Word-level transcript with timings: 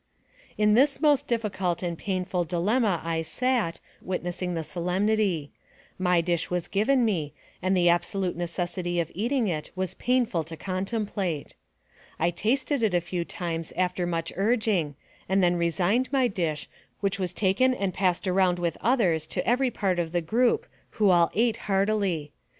In 0.57 0.73
this 0.73 0.99
most 0.99 1.27
difficult 1.27 1.83
and 1.83 1.95
painful 1.95 2.43
dilemma 2.43 3.01
I 3.03 3.21
sat, 3.21 3.79
witnessing 4.01 4.55
the 4.55 4.63
solemnity; 4.63 5.51
my 5.99 6.21
dish 6.21 6.49
was 6.49 6.67
given 6.67 7.05
me, 7.05 7.35
and 7.61 7.77
the 7.77 7.87
absolute 7.87 8.35
necessity 8.35 8.99
of 8.99 9.11
eating 9.13 9.47
it 9.47 9.69
was 9.75 9.93
painful 9.93 10.43
to 10.45 10.57
con 10.57 10.85
template. 10.85 11.53
I 12.17 12.31
tasted 12.31 12.81
it 12.81 12.95
a 12.95 12.99
few 12.99 13.23
times 13.23 13.73
after 13.77 14.07
much 14.07 14.33
urging, 14.35 14.95
and 15.29 15.43
then 15.43 15.55
resigned 15.55 16.11
my 16.11 16.27
dish, 16.27 16.67
which 17.01 17.19
was 17.19 17.31
taken 17.31 17.71
and 17.75 17.93
passed 17.93 18.27
around 18.27 18.57
with 18.57 18.79
others 18.81 19.27
to 19.27 19.47
every 19.47 19.69
part 19.69 19.99
of 19.99 20.13
the 20.13 20.21
group, 20.21 20.65
who 20.93 21.11
all 21.11 21.29
ate 21.35 21.57
heartily. 21.69 22.31